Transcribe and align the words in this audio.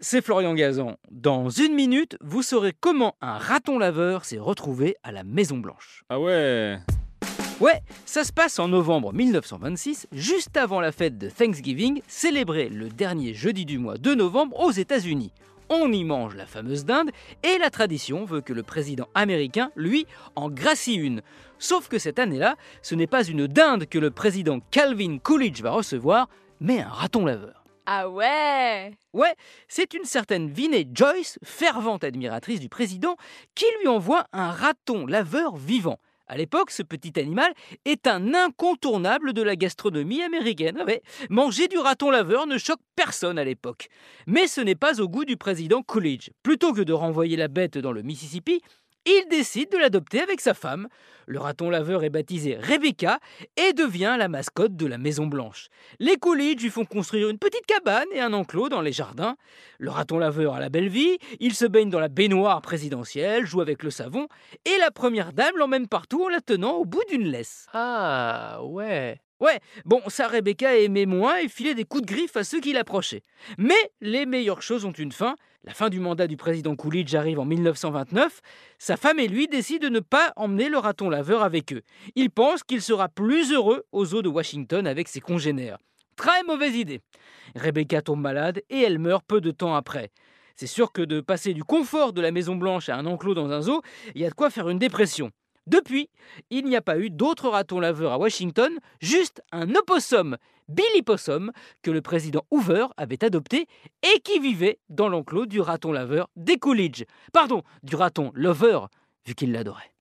c'est 0.00 0.22
Florian 0.22 0.54
Gazan. 0.54 0.96
Dans 1.10 1.48
une 1.48 1.74
minute, 1.74 2.16
vous 2.20 2.42
saurez 2.42 2.74
comment 2.78 3.16
un 3.20 3.38
raton 3.38 3.78
laveur 3.78 4.24
s'est 4.24 4.38
retrouvé 4.38 4.96
à 5.02 5.12
la 5.12 5.24
Maison 5.24 5.58
Blanche. 5.58 6.04
Ah 6.08 6.20
ouais 6.20 6.78
Ouais, 7.58 7.80
ça 8.04 8.24
se 8.24 8.32
passe 8.32 8.58
en 8.58 8.68
novembre 8.68 9.14
1926, 9.14 10.08
juste 10.12 10.58
avant 10.58 10.80
la 10.80 10.92
fête 10.92 11.16
de 11.16 11.30
Thanksgiving, 11.30 12.02
célébrée 12.06 12.68
le 12.68 12.90
dernier 12.90 13.32
jeudi 13.32 13.64
du 13.64 13.78
mois 13.78 13.96
de 13.96 14.14
novembre 14.14 14.60
aux 14.60 14.72
États-Unis. 14.72 15.32
On 15.70 15.90
y 15.90 16.04
mange 16.04 16.36
la 16.36 16.46
fameuse 16.46 16.84
dinde 16.84 17.10
et 17.42 17.58
la 17.58 17.70
tradition 17.70 18.24
veut 18.26 18.42
que 18.42 18.52
le 18.52 18.62
président 18.62 19.08
américain, 19.14 19.70
lui, 19.74 20.06
en 20.36 20.50
gracie 20.50 20.94
une. 20.94 21.22
Sauf 21.58 21.88
que 21.88 21.98
cette 21.98 22.18
année-là, 22.18 22.56
ce 22.82 22.94
n'est 22.94 23.06
pas 23.06 23.24
une 23.24 23.46
dinde 23.46 23.86
que 23.86 23.98
le 23.98 24.10
président 24.10 24.60
Calvin 24.70 25.18
Coolidge 25.18 25.62
va 25.62 25.70
recevoir, 25.70 26.28
mais 26.60 26.80
un 26.80 26.88
raton 26.88 27.24
laveur. 27.24 27.65
Ah 27.86 28.10
ouais 28.10 28.92
Ouais, 29.12 29.34
c'est 29.68 29.94
une 29.94 30.04
certaine 30.04 30.50
Vinnie 30.50 30.88
Joyce, 30.92 31.38
fervente 31.44 32.02
admiratrice 32.02 32.58
du 32.58 32.68
président, 32.68 33.16
qui 33.54 33.64
lui 33.80 33.86
envoie 33.86 34.26
un 34.32 34.50
raton 34.50 35.06
laveur 35.06 35.56
vivant. 35.56 36.00
À 36.26 36.36
l'époque, 36.36 36.72
ce 36.72 36.82
petit 36.82 37.12
animal 37.20 37.54
est 37.84 38.08
un 38.08 38.34
incontournable 38.34 39.32
de 39.32 39.42
la 39.42 39.54
gastronomie 39.54 40.22
américaine. 40.22 40.84
Manger 41.30 41.68
du 41.68 41.78
raton 41.78 42.10
laveur 42.10 42.48
ne 42.48 42.58
choque 42.58 42.80
personne 42.96 43.38
à 43.38 43.44
l'époque. 43.44 43.88
Mais 44.26 44.48
ce 44.48 44.60
n'est 44.60 44.74
pas 44.74 45.00
au 45.00 45.08
goût 45.08 45.24
du 45.24 45.36
président 45.36 45.82
Coolidge. 45.82 46.30
Plutôt 46.42 46.72
que 46.72 46.80
de 46.80 46.92
renvoyer 46.92 47.36
la 47.36 47.46
bête 47.46 47.78
dans 47.78 47.92
le 47.92 48.02
Mississippi, 48.02 48.60
il 49.06 49.26
décide 49.30 49.70
de 49.70 49.78
l'adopter 49.78 50.20
avec 50.20 50.40
sa 50.40 50.52
femme. 50.54 50.88
Le 51.28 51.40
raton 51.40 51.70
laveur 51.70 52.04
est 52.04 52.10
baptisé 52.10 52.56
Rebecca 52.56 53.18
et 53.56 53.72
devient 53.72 54.16
la 54.18 54.28
mascotte 54.28 54.76
de 54.76 54.86
la 54.86 54.98
Maison 54.98 55.26
Blanche. 55.26 55.68
Les 55.98 56.16
Coolidge 56.16 56.62
lui 56.62 56.70
font 56.70 56.84
construire 56.84 57.28
une 57.28 57.38
petite 57.38 57.66
cabane 57.66 58.06
et 58.12 58.20
un 58.20 58.32
enclos 58.32 58.68
dans 58.68 58.80
les 58.80 58.92
jardins. 58.92 59.36
Le 59.78 59.90
raton 59.90 60.18
laveur 60.18 60.54
a 60.54 60.60
la 60.60 60.68
belle 60.68 60.88
vie, 60.88 61.18
il 61.40 61.54
se 61.54 61.64
baigne 61.64 61.90
dans 61.90 62.00
la 62.00 62.08
baignoire 62.08 62.62
présidentielle, 62.62 63.46
joue 63.46 63.60
avec 63.60 63.82
le 63.82 63.90
savon, 63.90 64.28
et 64.64 64.78
la 64.78 64.90
première 64.90 65.32
dame 65.32 65.56
l'emmène 65.56 65.88
partout 65.88 66.24
en 66.24 66.28
la 66.28 66.40
tenant 66.40 66.74
au 66.74 66.84
bout 66.84 67.04
d'une 67.08 67.26
laisse. 67.26 67.66
Ah 67.72 68.60
ouais 68.62 69.20
Ouais, 69.38 69.60
bon, 69.84 70.00
ça 70.08 70.28
Rebecca 70.28 70.78
aimait 70.78 71.04
moins 71.04 71.36
et 71.36 71.48
filait 71.48 71.74
des 71.74 71.84
coups 71.84 72.02
de 72.02 72.06
griffe 72.06 72.36
à 72.36 72.44
ceux 72.44 72.60
qui 72.60 72.72
l'approchaient. 72.72 73.22
Mais 73.58 73.74
les 74.00 74.24
meilleures 74.24 74.62
choses 74.62 74.86
ont 74.86 74.92
une 74.92 75.12
fin. 75.12 75.36
La 75.64 75.74
fin 75.74 75.90
du 75.90 76.00
mandat 76.00 76.26
du 76.26 76.38
président 76.38 76.74
Coolidge 76.74 77.14
arrive 77.14 77.38
en 77.38 77.44
1929. 77.44 78.40
Sa 78.78 78.96
femme 78.96 79.18
et 79.18 79.28
lui 79.28 79.46
décident 79.46 79.88
de 79.88 79.92
ne 79.92 80.00
pas 80.00 80.32
emmener 80.36 80.70
le 80.70 80.78
raton 80.78 81.10
laveur 81.10 81.42
avec 81.42 81.74
eux. 81.74 81.82
Ils 82.14 82.30
pensent 82.30 82.62
qu'il 82.62 82.80
sera 82.80 83.10
plus 83.10 83.52
heureux 83.52 83.84
aux 83.92 84.14
eaux 84.14 84.22
de 84.22 84.28
Washington 84.28 84.86
avec 84.86 85.08
ses 85.08 85.20
congénères. 85.20 85.78
Très 86.16 86.42
mauvaise 86.44 86.74
idée. 86.74 87.02
Rebecca 87.56 88.00
tombe 88.00 88.20
malade 88.20 88.62
et 88.70 88.80
elle 88.80 88.98
meurt 88.98 89.24
peu 89.26 89.42
de 89.42 89.50
temps 89.50 89.74
après. 89.74 90.12
C'est 90.54 90.66
sûr 90.66 90.92
que 90.92 91.02
de 91.02 91.20
passer 91.20 91.52
du 91.52 91.62
confort 91.62 92.14
de 92.14 92.22
la 92.22 92.30
Maison 92.30 92.56
Blanche 92.56 92.88
à 92.88 92.96
un 92.96 93.04
enclos 93.04 93.34
dans 93.34 93.50
un 93.50 93.60
zoo, 93.60 93.82
il 94.14 94.22
y 94.22 94.24
a 94.24 94.30
de 94.30 94.34
quoi 94.34 94.48
faire 94.48 94.70
une 94.70 94.78
dépression. 94.78 95.30
Depuis, 95.66 96.10
il 96.50 96.64
n'y 96.66 96.76
a 96.76 96.82
pas 96.82 96.98
eu 96.98 97.10
d'autres 97.10 97.48
ratons 97.48 97.80
laveurs 97.80 98.12
à 98.12 98.18
Washington, 98.18 98.72
juste 99.00 99.42
un 99.50 99.74
opossum, 99.74 100.36
Billy 100.68 101.02
Possum, 101.02 101.52
que 101.82 101.90
le 101.90 102.02
président 102.02 102.44
Hoover 102.50 102.86
avait 102.96 103.24
adopté 103.24 103.66
et 104.02 104.20
qui 104.20 104.38
vivait 104.38 104.78
dans 104.88 105.08
l'enclos 105.08 105.46
du 105.46 105.60
raton 105.60 105.92
laveur 105.92 106.28
des 106.36 106.58
Coolidge. 106.58 107.04
Pardon, 107.32 107.62
du 107.82 107.96
raton 107.96 108.30
lover, 108.34 108.80
vu 109.26 109.34
qu'il 109.34 109.52
l'adorait. 109.52 109.92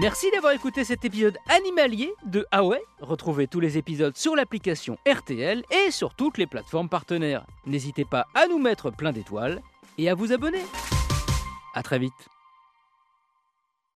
Merci 0.00 0.30
d'avoir 0.32 0.52
écouté 0.52 0.84
cet 0.84 1.04
épisode 1.04 1.38
animalier 1.48 2.12
de 2.26 2.44
Ah 2.50 2.60
Retrouvez 3.00 3.46
tous 3.46 3.60
les 3.60 3.78
épisodes 3.78 4.16
sur 4.16 4.36
l'application 4.36 4.98
RTL 5.08 5.62
et 5.70 5.90
sur 5.90 6.14
toutes 6.14 6.36
les 6.36 6.46
plateformes 6.46 6.90
partenaires. 6.90 7.46
N'hésitez 7.64 8.04
pas 8.04 8.26
à 8.34 8.46
nous 8.48 8.58
mettre 8.58 8.90
plein 8.90 9.12
d'étoiles 9.12 9.62
et 9.96 10.10
à 10.10 10.14
vous 10.14 10.32
abonner. 10.32 10.62
A 11.74 11.82
très 11.82 11.98
vite 11.98 12.37